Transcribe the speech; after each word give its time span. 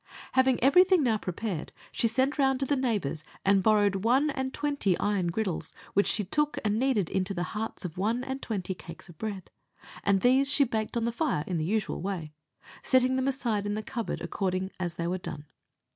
Having 0.31 0.63
everything 0.63 1.03
now 1.03 1.19
prepared, 1.19 1.71
she 1.91 2.07
sent 2.07 2.39
round 2.39 2.59
to 2.59 2.65
the 2.65 2.75
neighbours 2.75 3.23
and 3.45 3.61
borrowed 3.61 3.97
one 4.03 4.31
and 4.31 4.51
twenty 4.51 4.97
iron 4.97 5.27
griddles, 5.27 5.75
which 5.93 6.07
she 6.07 6.23
took 6.23 6.57
and 6.65 6.79
kneaded 6.79 7.07
into 7.07 7.35
the 7.35 7.43
hearts 7.53 7.85
of 7.85 7.99
one 7.99 8.23
and 8.23 8.41
twenty 8.41 8.73
cakes 8.73 9.09
of 9.09 9.17
bread, 9.19 9.51
and 10.03 10.21
these 10.21 10.51
she 10.51 10.63
baked 10.63 10.97
on 10.97 11.03
the 11.05 11.11
fire 11.11 11.43
in 11.45 11.57
the 11.57 11.63
usual 11.65 12.01
way, 12.01 12.33
setting 12.81 13.15
them 13.15 13.27
aside 13.27 13.67
in 13.67 13.75
the 13.75 13.83
cupboard 13.83 14.21
according 14.21 14.71
as 14.79 14.95
they 14.95 15.05
were 15.05 15.19
done. 15.19 15.45